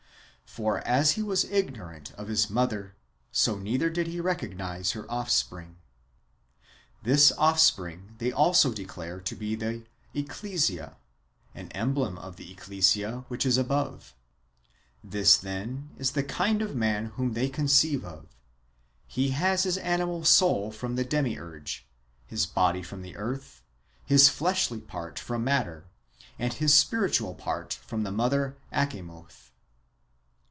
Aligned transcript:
For, 0.53 0.85
as 0.85 1.11
he 1.13 1.23
was 1.23 1.45
ignorant 1.45 2.11
of 2.17 2.27
his 2.27 2.49
mother, 2.49 2.93
so 3.31 3.57
neither 3.57 3.89
did 3.89 4.07
he 4.07 4.19
recognise 4.19 4.91
her 4.91 5.09
offspring. 5.09 5.77
This 7.01 7.31
[offspring] 7.37 8.15
they 8.17 8.33
also 8.33 8.73
declare 8.73 9.21
to 9.21 9.33
be 9.33 9.55
the 9.55 9.85
Ecclesia, 10.13 10.97
an 11.55 11.69
emblem 11.69 12.17
of 12.17 12.35
the 12.35 12.51
Ecclesia 12.51 13.23
which 13.29 13.45
is 13.45 13.57
above. 13.57 14.13
This, 15.01 15.37
then, 15.37 15.91
is 15.97 16.11
the 16.11 16.21
kind 16.23 16.61
of 16.61 16.75
man 16.75 17.05
whom 17.15 17.31
they 17.31 17.47
conceive 17.47 18.03
of: 18.03 18.25
he 19.07 19.29
has 19.29 19.63
his 19.63 19.77
animal 19.77 20.25
soul 20.25 20.69
from 20.69 20.97
the 20.97 21.05
Demiurge, 21.05 21.87
his 22.27 22.45
body 22.45 22.83
from 22.83 23.03
the 23.03 23.15
earth, 23.15 23.61
his 24.03 24.27
fleshy 24.27 24.81
part 24.81 25.17
from 25.17 25.45
matter, 25.45 25.85
and 26.37 26.51
his 26.55 26.73
spiritual 26.73 27.39
man 27.45 27.69
from 27.69 28.03
the 28.03 28.11
mother 28.11 28.57
Achamoth. 28.73 29.47